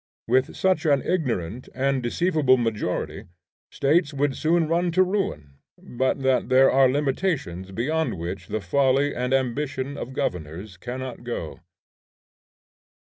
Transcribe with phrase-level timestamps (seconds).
[0.27, 3.25] With such an ignorant and deceivable majority,
[3.69, 9.13] States would soon run to ruin, but that there are limitations beyond which the folly
[9.13, 11.59] and ambition of governors cannot go.